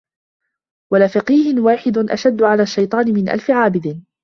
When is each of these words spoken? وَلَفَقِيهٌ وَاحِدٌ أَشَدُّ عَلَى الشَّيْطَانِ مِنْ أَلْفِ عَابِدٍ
وَلَفَقِيهٌ 0.93 1.59
وَاحِدٌ 1.59 1.97
أَشَدُّ 2.09 2.41
عَلَى 2.43 2.63
الشَّيْطَانِ 2.63 3.13
مِنْ 3.13 3.29
أَلْفِ 3.29 3.51
عَابِدٍ 3.51 4.03